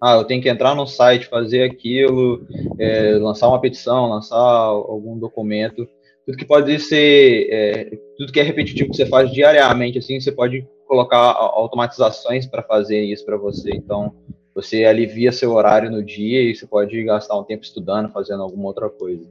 [0.01, 2.43] ah, eu tenho que entrar no site, fazer aquilo,
[2.79, 5.87] é, lançar uma petição, lançar algum documento,
[6.25, 10.31] tudo que pode ser, é, tudo que é repetitivo que você faz diariamente, assim, você
[10.31, 13.69] pode colocar automatizações para fazer isso para você.
[13.69, 14.15] Então,
[14.61, 18.67] você alivia seu horário no dia e você pode gastar um tempo estudando, fazendo alguma
[18.67, 19.23] outra coisa.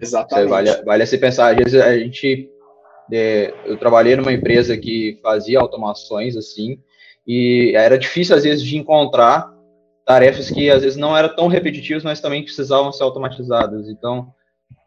[0.00, 0.48] Exatamente.
[0.48, 2.50] vale, vale se pensar, às vezes a gente.
[3.12, 6.78] É, eu trabalhei numa empresa que fazia automações assim,
[7.26, 9.52] e era difícil às vezes de encontrar
[10.04, 13.88] tarefas que às vezes não eram tão repetitivas, mas também precisavam ser automatizadas.
[13.88, 14.32] Então,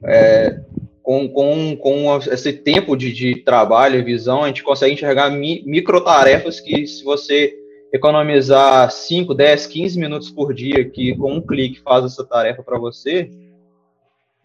[0.06, 0.60] é,
[1.02, 5.64] com, com, com esse tempo de, de trabalho e visão, a gente consegue enxergar mi,
[5.66, 7.54] micro tarefas que, se você
[7.92, 12.78] economizar 5, 10, 15 minutos por dia, que com um clique faz essa tarefa para
[12.78, 13.30] você,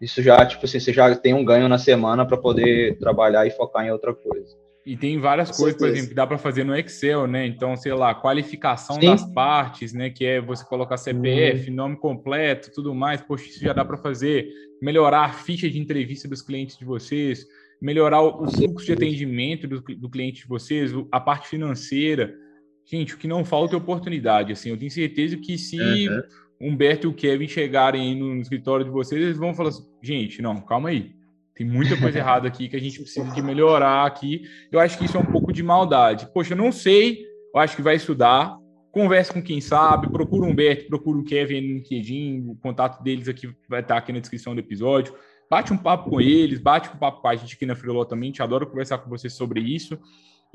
[0.01, 3.51] isso já, tipo assim, você já tem um ganho na semana para poder trabalhar e
[3.51, 4.55] focar em outra coisa.
[4.85, 5.79] E tem várias Com coisas, certeza.
[5.79, 7.47] por exemplo, que dá para fazer no Excel, né?
[7.47, 9.07] Então, sei lá, qualificação Sim.
[9.07, 10.11] das partes, né?
[10.11, 11.75] Que é você colocar CPF, uhum.
[11.75, 13.19] nome completo, tudo mais.
[13.19, 14.47] Poxa, isso já dá para fazer.
[14.79, 17.47] Melhorar a ficha de entrevista dos clientes de vocês,
[17.81, 22.35] melhorar o fluxo de atendimento do, do cliente de vocês, a parte financeira.
[22.85, 24.51] Gente, o que não falta é oportunidade.
[24.51, 26.21] Assim, eu tenho certeza que se uhum.
[26.61, 30.41] Humberto e o Kevin chegarem aí no escritório de vocês, eles vão falar assim, gente,
[30.41, 31.15] não, calma aí
[31.55, 34.43] tem muita coisa errada aqui que a gente precisa de melhorar aqui.
[34.71, 36.27] Eu acho que isso é um pouco de maldade.
[36.33, 38.57] Poxa, eu não sei, eu acho que vai estudar,
[38.91, 43.27] converse com quem sabe, procura o Humberto, procura o Kevin no LinkedIn, o contato deles
[43.27, 45.15] aqui vai estar aqui na descrição do episódio.
[45.49, 48.31] Bate um papo com eles, bate um papo com a gente aqui na Freeló também,
[48.31, 49.97] te adoro conversar com vocês sobre isso.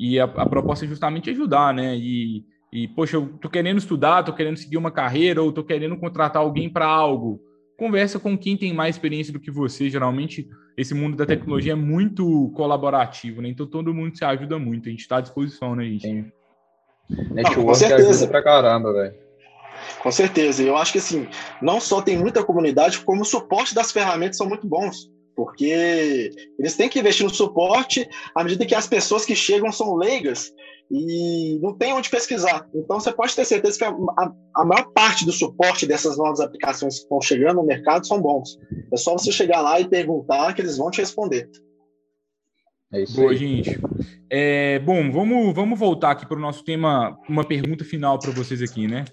[0.00, 1.94] E a, a proposta é justamente ajudar, né?
[1.94, 5.98] E, e, poxa, eu tô querendo estudar, tô querendo seguir uma carreira, ou tô querendo
[5.98, 7.38] contratar alguém para algo
[7.80, 9.88] conversa com quem tem mais experiência do que você.
[9.88, 13.48] Geralmente, esse mundo da tecnologia é muito colaborativo, né?
[13.48, 14.86] Então todo mundo se ajuda muito.
[14.86, 16.02] A gente está à disposição, né, gente?
[16.02, 16.32] Sim.
[17.30, 18.10] Network com certeza.
[18.10, 19.14] ajuda pra caramba, velho.
[20.02, 20.62] Com certeza.
[20.62, 21.26] Eu acho que assim,
[21.62, 25.10] não só tem muita comunidade, como o suporte das ferramentas são muito bons.
[25.36, 29.94] Porque eles têm que investir no suporte à medida que as pessoas que chegam são
[29.94, 30.52] leigas
[30.90, 32.68] e não tem onde pesquisar.
[32.74, 36.40] Então, você pode ter certeza que a, a, a, maior parte do suporte dessas novas
[36.40, 38.58] aplicações que estão chegando no mercado são bons.
[38.92, 41.48] É só você chegar lá e perguntar que eles vão te responder.
[42.92, 43.36] É isso Boa, aí.
[43.36, 43.78] gente.
[44.28, 48.60] É, bom, vamos, vamos voltar aqui para o nosso tema, uma pergunta final para vocês
[48.60, 49.04] aqui, né?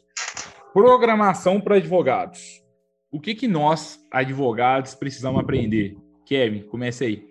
[0.73, 2.41] Programação para advogados.
[3.11, 5.95] O que, que nós, advogados, precisamos aprender?
[6.27, 7.27] Kevin, comece aí.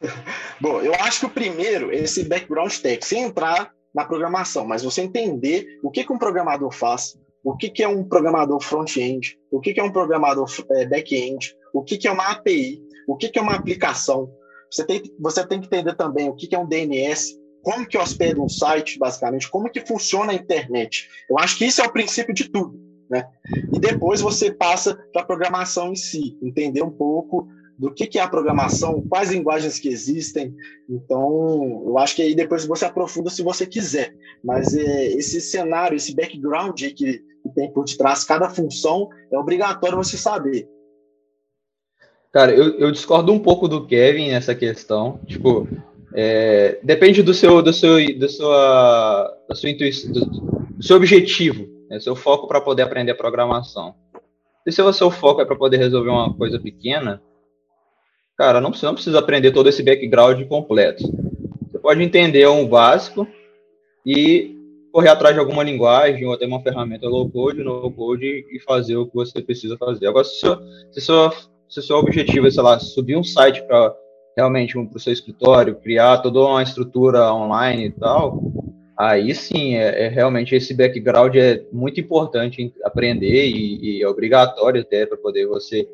[0.60, 5.02] Bom, eu acho que o primeiro esse background tech, sem entrar na programação, mas você
[5.02, 9.60] entender o que, que um programador faz, o que, que é um programador front-end, o
[9.60, 13.28] que, que é um programador é, back-end, o que, que é uma API, o que,
[13.28, 14.30] que é uma aplicação.
[14.70, 17.98] Você tem, você tem que entender também o que, que é um DNS, como que
[17.98, 21.08] hospeda um site, basicamente, como que funciona a internet.
[21.28, 22.85] Eu acho que isso é o princípio de tudo.
[23.08, 23.26] Né?
[23.72, 28.18] E depois você passa para a programação em si, entender um pouco do que, que
[28.18, 30.54] é a programação, quais linguagens que existem.
[30.88, 34.14] Então, eu acho que aí depois você aprofunda se você quiser.
[34.42, 37.22] Mas é, esse cenário, esse background que, que
[37.54, 40.68] tem por detrás cada função, é obrigatório você saber.
[42.32, 45.20] Cara, eu, eu discordo um pouco do Kevin nessa questão.
[45.26, 45.68] Tipo,
[46.14, 52.16] é, depende do seu, do seu, do sua, intuição, do, do seu objetivo, né, seu
[52.16, 53.94] foco para poder aprender programação.
[54.66, 57.22] E se o seu foco é para poder resolver uma coisa pequena,
[58.36, 61.04] cara, não precisa, não precisa aprender todo esse background completo.
[61.70, 63.26] Você pode entender um básico
[64.04, 64.56] e
[64.92, 68.96] correr atrás de alguma linguagem ou até uma ferramenta low code, no code e fazer
[68.96, 70.06] o que você precisa fazer.
[70.06, 70.56] Agora, se seu,
[70.90, 71.30] se seu,
[71.68, 73.94] se seu objetivo é, sei lá, subir um site para
[74.36, 78.40] realmente um, para o seu escritório, criar toda uma estrutura online e tal,
[78.98, 84.80] aí sim, é, é realmente esse background é muito importante aprender e, e é obrigatório
[84.80, 85.86] até para poder você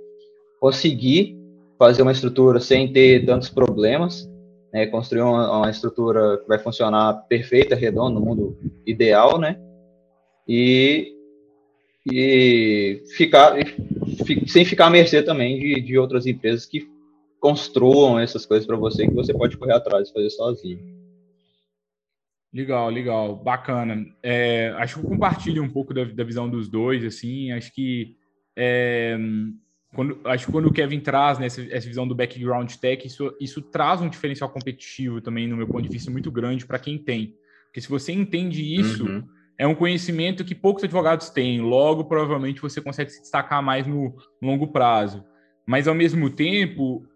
[0.61, 1.37] conseguir
[1.79, 4.31] fazer uma estrutura sem ter tantos problemas,
[4.73, 9.59] né, construir uma, uma, estrutura que vai funcionar perfeita, redonda, no mundo ideal, né,
[10.47, 11.13] e,
[12.11, 13.57] e ficar
[14.47, 16.87] sem ficar à mercê também de, de outras empresas que
[17.41, 20.92] construam essas coisas para você que você pode correr atrás e fazer sozinho.
[22.53, 24.07] Legal, legal, bacana.
[24.23, 28.15] É, acho que eu compartilho um pouco da, da visão dos dois, assim, acho que
[28.55, 29.17] é,
[29.95, 33.35] quando, acho que quando o Kevin traz né, essa, essa, visão do background tech, isso,
[33.41, 36.99] isso traz um diferencial competitivo também, no meu ponto de vista, muito grande para quem
[36.99, 37.35] tem.
[37.67, 39.27] Porque se você entende isso, uhum.
[39.59, 41.61] é um conhecimento que poucos advogados têm.
[41.61, 45.25] Logo, provavelmente, você consegue se destacar mais no longo prazo.
[45.67, 47.07] Mas, ao mesmo tempo,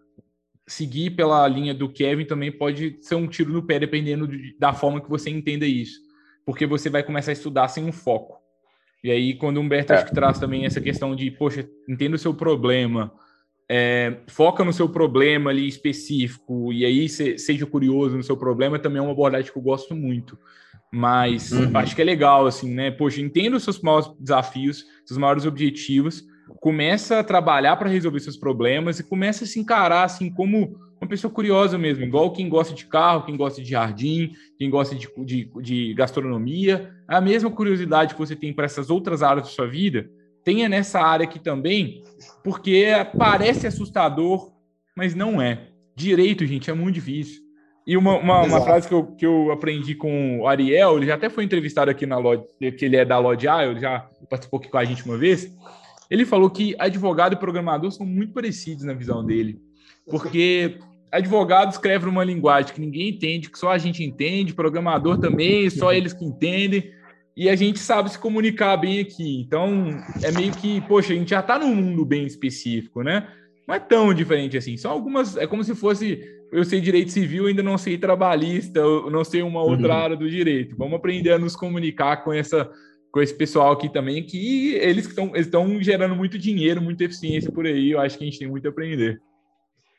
[0.67, 4.73] seguir pela linha do Kevin também pode ser um tiro no pé, dependendo de, da
[4.73, 6.01] forma que você entenda isso.
[6.45, 8.37] Porque você vai começar a estudar sem um foco.
[9.03, 9.97] E aí, quando o Humberto é.
[9.97, 13.13] acho que traz também essa questão de, poxa, entenda o seu problema,
[13.69, 18.79] é, foca no seu problema ali específico, e aí se, seja curioso no seu problema,
[18.79, 20.37] também é uma abordagem que eu gosto muito.
[20.91, 21.71] Mas uhum.
[21.75, 22.91] acho que é legal, assim, né?
[22.91, 26.25] Poxa, entenda os seus maiores desafios, seus maiores objetivos,
[26.59, 31.07] começa a trabalhar para resolver seus problemas e começa a se encarar, assim, como uma
[31.07, 35.07] pessoa curiosa mesmo, igual quem gosta de carro, quem gosta de jardim, quem gosta de,
[35.23, 36.91] de, de gastronomia.
[37.07, 40.09] A mesma curiosidade que você tem para essas outras áreas da sua vida,
[40.43, 42.03] tenha nessa área aqui também,
[42.43, 44.51] porque parece assustador,
[44.95, 45.67] mas não é.
[45.95, 47.41] Direito, gente, é muito difícil.
[47.85, 51.15] E uma, uma, uma, frase que eu, que eu aprendi com o Ariel, ele já
[51.15, 52.45] até foi entrevistado aqui na Lodge,
[52.77, 55.49] que ele é da Lodge A, ele já participou aqui com a gente uma vez.
[56.09, 59.59] Ele falou que advogado e programador são muito parecidos na visão dele,
[60.09, 60.77] porque
[61.11, 65.93] advogado escreve numa linguagem que ninguém entende, que só a gente entende, programador também, só
[65.93, 66.91] eles que entendem,
[67.35, 69.41] e a gente sabe se comunicar bem aqui.
[69.41, 69.89] Então,
[70.23, 73.27] é meio que, poxa, a gente já está num mundo bem específico, né?
[73.67, 74.75] Não é tão diferente assim.
[74.75, 75.37] São algumas.
[75.37, 76.19] É como se fosse.
[76.51, 80.01] Eu sei direito civil, ainda não sei trabalhista, eu não sei uma outra uhum.
[80.01, 80.77] área do direito.
[80.77, 82.71] Vamos aprender a nos comunicar com essa
[83.17, 87.89] com esse pessoal aqui também, que eles estão gerando muito dinheiro, muita eficiência por aí.
[87.89, 89.19] Eu acho que a gente tem muito a aprender.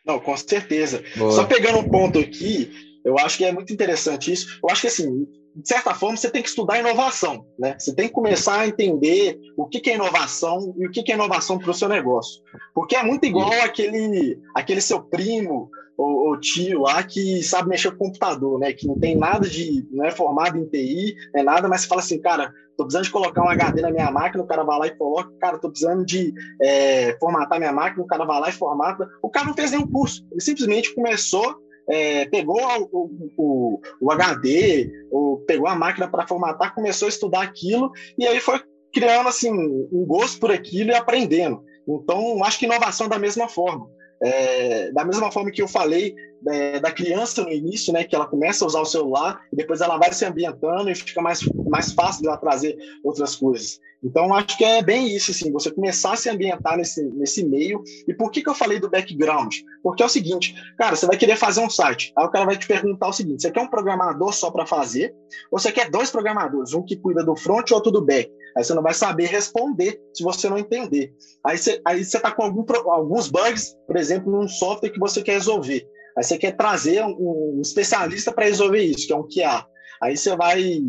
[0.07, 1.03] Não, com certeza.
[1.17, 1.33] Boa.
[1.33, 2.71] Só pegando um ponto aqui,
[3.05, 4.61] eu acho que é muito interessante isso.
[4.63, 5.27] Eu acho que, assim,
[5.57, 7.75] de certa forma, você tem que estudar inovação, né?
[7.77, 11.59] Você tem que começar a entender o que, é inovação e o que, é inovação
[11.59, 12.41] para o seu negócio.
[12.73, 17.91] Porque é muito igual aquele, aquele seu primo ou, ou, tio lá que sabe mexer
[17.91, 18.73] com computador, né?
[18.73, 19.85] Que não tem nada de...
[19.91, 23.43] não é formado em TI, é nada, mas fala assim, cara, tô precisando de colocar
[23.43, 26.33] um HD na minha máquina, o cara vai lá e coloca, cara, tô precisando de
[26.63, 29.09] é, formatar minha máquina, o cara vai lá e formata.
[29.21, 31.57] O cara não fez nenhum curso, ele simplesmente começou,
[31.91, 32.61] é, pegou
[32.93, 38.25] o, o, o, HD, ou pegou a máquina para formatar, começou a estudar aquilo, e
[38.25, 38.63] aí foi
[38.95, 41.61] criando assim um gosto por aquilo e aprendendo.
[41.89, 43.89] Então, acho que inovação é da mesma forma.
[44.21, 46.15] É, da mesma forma que eu falei
[46.47, 49.81] é, da criança no início, né, que ela começa a usar o celular e depois
[49.81, 53.81] ela vai se ambientando e fica mais, mais fácil de ela trazer outras coisas.
[54.03, 57.83] Então, acho que é bem isso, assim, você começar a se ambientar nesse, nesse meio.
[58.07, 59.53] E por que, que eu falei do background?
[59.83, 62.57] Porque é o seguinte, cara, você vai querer fazer um site, aí o cara vai
[62.57, 65.15] te perguntar o seguinte, você quer um programador só para fazer,
[65.51, 68.31] ou você quer dois programadores, um que cuida do front e outro do back?
[68.57, 71.13] Aí você não vai saber responder se você não entender.
[71.45, 75.23] Aí você, aí você tá com algum, alguns bugs, por exemplo, num software que você
[75.23, 75.87] quer resolver.
[76.19, 79.65] Aí você quer trazer um, um especialista para resolver isso, que é um QA.
[80.03, 80.81] Aí você vai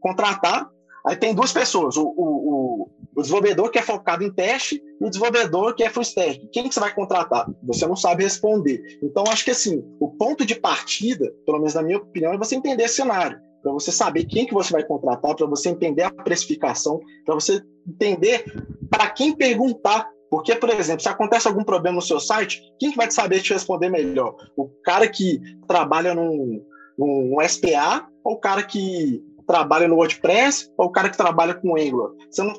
[0.00, 0.68] contratar
[1.08, 5.08] Aí tem duas pessoas, o, o, o, desenvolvedor que é focado em teste e o
[5.08, 6.46] desenvolvedor que é full stack.
[6.52, 7.46] Quem que você vai contratar?
[7.64, 8.80] Você não sabe responder.
[9.02, 12.56] Então, acho que assim, o ponto de partida, pelo menos na minha opinião, é você
[12.56, 13.38] entender esse cenário.
[13.62, 17.62] Para você saber quem que você vai contratar, para você entender a precificação, para você
[17.86, 18.44] entender
[18.90, 22.96] para quem perguntar porque, por exemplo, se acontece algum problema no seu site, quem que
[22.96, 24.34] vai saber te responder melhor?
[24.56, 26.62] O cara que trabalha num,
[26.98, 31.76] num SPA ou o cara que trabalha no WordPress ou o cara que trabalha com
[31.76, 32.12] Angular.
[32.30, 32.52] Você não,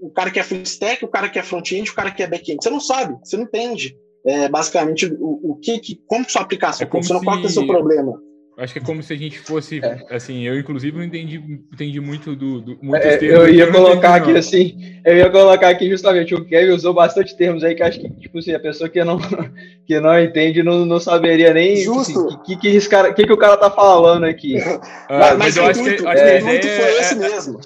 [0.00, 2.26] o cara que é full stack, o cara que é front-end, o cara que é
[2.26, 2.62] back-end.
[2.62, 6.86] Você não sabe, você não entende é, basicamente o, o que, que, como sua aplicação
[6.86, 7.26] é funciona, se...
[7.26, 8.20] qual é o seu problema.
[8.56, 10.06] Acho que é como se a gente fosse, é.
[10.14, 15.00] assim, eu inclusive não entendi, entendi muito do, do é, Eu ia colocar aqui assim,
[15.04, 18.38] eu ia colocar aqui justamente o Kevin usou bastante termos aí que acho que tipo
[18.38, 19.18] assim, a pessoa que não
[19.84, 22.28] que não entende não, não saberia nem Justo.
[22.28, 24.56] Assim, que, que, que, cara, que, que o cara tá falando aqui.
[25.06, 27.60] Ah, mas, mas, eu acho que, acho é, que o intuito foi esse mesmo.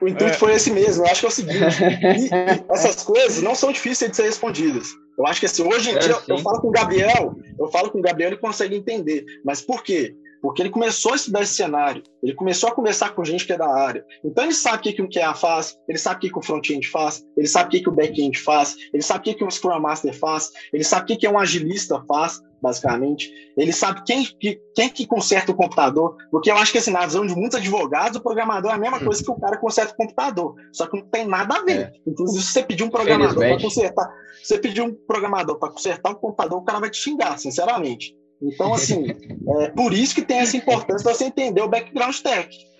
[0.00, 0.38] O intuito é.
[0.38, 1.04] foi esse mesmo.
[1.04, 2.30] Eu acho que é o seguinte:
[2.70, 4.88] essas coisas não são difíceis de ser respondidas.
[5.20, 7.98] Eu acho que assim, hoje em dia, eu falo com o Gabriel, eu falo com
[7.98, 9.26] o Gabriel, ele consegue entender.
[9.44, 10.16] Mas por quê?
[10.40, 13.58] Porque ele começou a estudar esse cenário, ele começou a conversar com gente que é
[13.58, 14.02] da área.
[14.24, 16.42] Então ele sabe o que, que um QA faz, ele sabe o que, que o
[16.42, 19.44] front-end faz, ele sabe o que, que o back-end faz, ele sabe o que, que
[19.44, 23.30] um Scrum Master faz, ele sabe o que, que um agilista faz, basicamente.
[23.56, 27.06] Ele sabe quem que, quem que conserta o computador, porque eu acho que assim, na
[27.06, 29.04] visão de muitos advogados, o programador é a mesma hum.
[29.04, 31.80] coisa que o cara conserta o computador, só que não tem nada a ver.
[31.80, 31.92] É.
[32.06, 34.10] Inclusive, se você pedir um programador para consertar,
[34.42, 38.14] você pedir um programador para consertar o computador, o cara vai te xingar, sinceramente.
[38.42, 39.06] Então, assim,
[39.60, 42.70] é por isso que tem essa importância de você entender o background tech.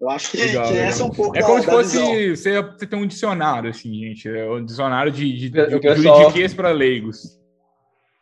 [0.00, 2.62] Eu acho que, legal, que essa é um pouco É como da, se fosse você,
[2.62, 4.28] você tem um dicionário, assim, gente.
[4.28, 7.38] É um dicionário de, de, de pessoal, juridiquês para leigos.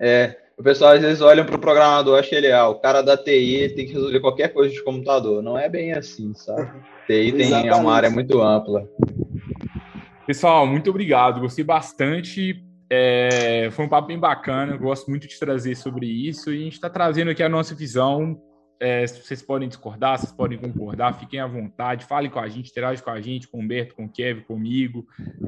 [0.01, 3.17] É, o pessoal às vezes olha para o programador, acha ele, ah, o cara da
[3.17, 5.41] TI tem que resolver qualquer coisa de computador.
[5.41, 6.69] Não é bem assim, sabe?
[7.07, 8.89] TI tem, é uma área muito ampla.
[10.27, 11.41] Pessoal, muito obrigado.
[11.41, 12.65] Gostei bastante.
[12.91, 16.65] É, foi um papo bem bacana, eu gosto muito de trazer sobre isso e a
[16.65, 18.41] gente está trazendo aqui a nossa visão.
[18.81, 23.03] É, vocês podem discordar, vocês podem concordar, fiquem à vontade, falem com a gente, interagem
[23.03, 25.05] com a gente, com o Humberto, com o Kevin, comigo,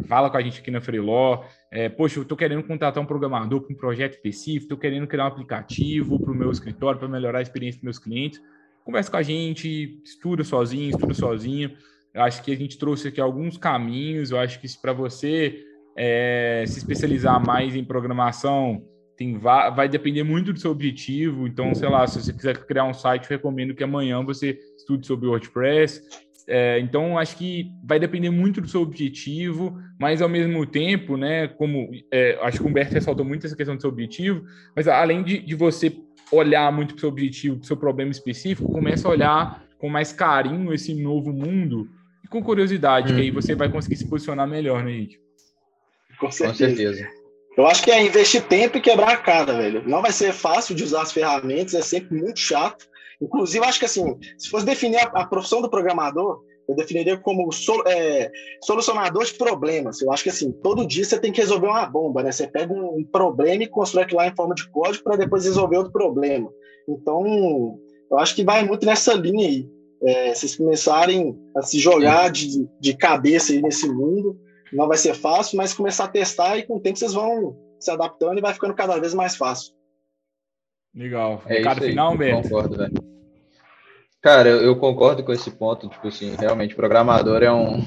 [0.08, 1.44] fala com a gente aqui na Freeló.
[1.70, 5.24] É, poxa, eu estou querendo contratar um programador para um projeto específico, estou querendo criar
[5.24, 8.42] um aplicativo para o meu escritório para melhorar a experiência dos meus clientes.
[8.84, 11.76] conversa com a gente, estuda sozinho, estuda sozinho.
[12.12, 14.32] Eu acho que a gente trouxe aqui alguns caminhos.
[14.32, 15.64] Eu acho que para você
[15.96, 18.82] é, se especializar mais em programação,
[19.20, 21.46] tem, vai depender muito do seu objetivo.
[21.46, 25.06] Então, sei lá, se você quiser criar um site, eu recomendo que amanhã você estude
[25.06, 26.00] sobre WordPress.
[26.48, 31.48] É, então, acho que vai depender muito do seu objetivo, mas ao mesmo tempo, né,
[31.48, 34.42] como é, acho que o Humberto ressaltou muito essa questão do seu objetivo,
[34.74, 35.94] mas além de, de você
[36.32, 39.90] olhar muito para o seu objetivo, para o seu problema específico, começa a olhar com
[39.90, 41.90] mais carinho esse novo mundo
[42.24, 43.16] e com curiosidade, hum.
[43.16, 45.20] que aí você vai conseguir se posicionar melhor, né, gente?
[46.18, 46.52] Com certeza.
[46.52, 47.19] Com certeza.
[47.60, 49.86] Eu acho que é investir tempo e quebrar a cara, velho.
[49.86, 52.88] Não vai ser fácil de usar as ferramentas, é sempre muito chato.
[53.20, 57.52] Inclusive, acho que assim, se fosse definir a, a profissão do programador, eu definiria como
[57.52, 58.30] sol, é,
[58.64, 60.00] solucionador de problemas.
[60.00, 62.32] Eu acho que assim, todo dia você tem que resolver uma bomba, né?
[62.32, 65.76] Você pega um problema e constrói aquilo lá em forma de código para depois resolver
[65.76, 66.50] outro problema.
[66.88, 67.78] Então,
[68.10, 69.68] eu acho que vai muito nessa linha aí.
[70.02, 74.34] É, vocês começarem a se jogar de, de cabeça aí nesse mundo,
[74.72, 77.90] não vai ser fácil, mas começar a testar e com o tempo vocês vão se
[77.90, 79.74] adaptando e vai ficando cada vez mais fácil.
[80.94, 81.42] Legal.
[81.46, 82.42] É Recado final, Beto?
[82.42, 82.94] Concordo, velho.
[84.20, 85.88] Cara, eu, eu, concordo com esse ponto.
[85.88, 87.82] Tipo assim, realmente, programador é um,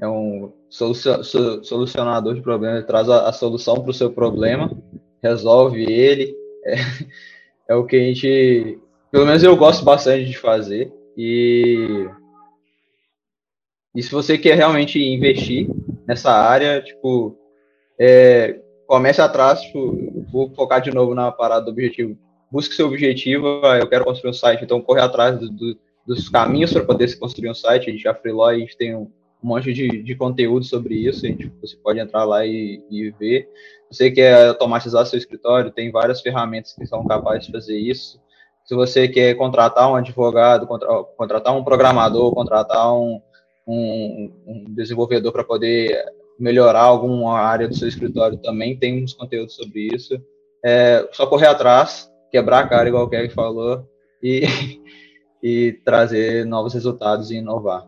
[0.00, 2.78] é um solucionador de problemas.
[2.78, 4.70] Ele traz a, a solução para o seu problema,
[5.22, 6.34] resolve ele.
[6.64, 6.74] É,
[7.70, 8.78] é o que a gente.
[9.10, 10.92] Pelo menos eu gosto bastante de fazer.
[11.16, 12.08] E.
[13.96, 15.66] E se você quer realmente investir
[16.06, 17.34] nessa área, tipo,
[17.98, 22.14] é, comece atrás, tipo, vou focar de novo na parada do objetivo.
[22.52, 26.28] Busque seu objetivo, ah, eu quero construir um site, então corre atrás do, do, dos
[26.28, 27.88] caminhos para poder se construir um site.
[27.88, 29.10] A gente já freeló, a gente tem um,
[29.42, 33.48] um monte de, de conteúdo sobre isso, gente, você pode entrar lá e, e ver.
[33.90, 38.20] Você quer automatizar seu escritório, tem várias ferramentas que são capazes de fazer isso.
[38.62, 43.22] Se você quer contratar um advogado, contra, contratar um programador, contratar um,
[43.66, 46.04] um, um desenvolvedor para poder
[46.38, 50.20] melhorar alguma área do seu escritório também tem uns conteúdos sobre isso.
[50.64, 53.88] É só correr atrás, quebrar a cara, igual o Kevin falou,
[54.22, 54.42] e,
[55.42, 57.86] e trazer novos resultados e inovar.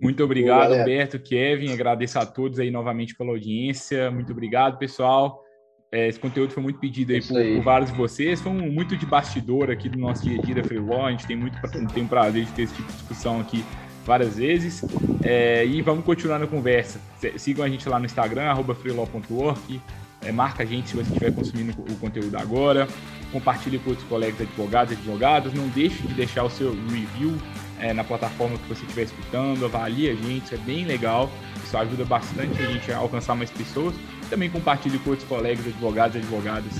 [0.00, 1.72] Muito obrigado, Boa, Alberto, Kevin.
[1.72, 4.10] Agradeço a todos aí novamente pela audiência.
[4.10, 5.42] Muito obrigado, pessoal.
[5.90, 8.40] É, esse conteúdo foi muito pedido aí por, aí por, vários de vocês.
[8.40, 11.06] Foi um, muito de bastidor aqui do nosso dia a dia da.
[11.06, 11.58] A gente tem muito
[11.92, 13.64] tem um prazer de ter esse tipo de discussão aqui
[14.06, 14.84] várias vezes.
[15.22, 17.00] É, e vamos continuar na conversa.
[17.36, 18.76] Sigam a gente lá no Instagram, arroba
[20.22, 22.88] É, marca a gente se você estiver consumindo o conteúdo agora.
[23.32, 25.52] Compartilhe com outros colegas advogados e advogadas.
[25.52, 27.36] Não deixe de deixar o seu review
[27.78, 29.64] é, na plataforma que você estiver escutando.
[29.64, 31.30] Avalie a gente, isso é bem legal.
[31.62, 33.94] Isso ajuda bastante a gente a alcançar mais pessoas.
[34.30, 36.72] Também compartilhe com outros colegas advogados e advogadas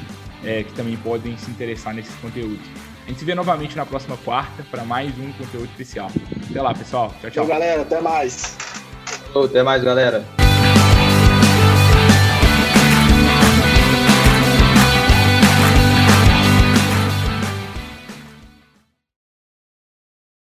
[0.44, 2.66] é, que também podem se interessar nesses conteúdos.
[3.06, 6.10] A gente se vê novamente na próxima quarta para mais um conteúdo especial.
[6.50, 7.08] Até lá, pessoal.
[7.20, 7.30] Tchau, tchau.
[7.30, 7.82] Tchau, galera.
[7.82, 8.56] Até mais.
[9.32, 10.45] Até mais, galera.